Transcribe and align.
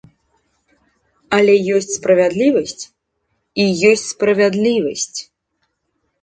Але 1.37 1.55
ёсць 1.79 1.95
справядлівасць 1.97 2.83
і 2.87 3.63
ёсць 3.91 4.07
справядлівасць. 4.15 5.19